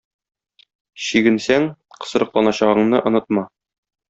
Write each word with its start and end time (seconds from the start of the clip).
Чигенсәң 1.07 1.67
кысрыкланачагыңны 1.99 3.05
онытма. 3.13 3.47